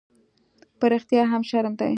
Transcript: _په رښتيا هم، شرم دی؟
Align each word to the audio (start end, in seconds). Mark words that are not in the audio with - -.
_په 0.79 0.85
رښتيا 0.93 1.23
هم، 1.31 1.41
شرم 1.49 1.73
دی؟ 1.79 1.89